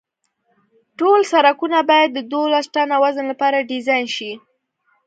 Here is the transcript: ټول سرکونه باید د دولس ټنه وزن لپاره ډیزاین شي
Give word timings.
ټول 0.99 1.19
سرکونه 1.31 1.79
باید 1.89 2.09
د 2.13 2.19
دولس 2.33 2.65
ټنه 2.73 2.95
وزن 3.03 3.25
لپاره 3.31 3.67
ډیزاین 3.71 4.05
شي 4.15 4.31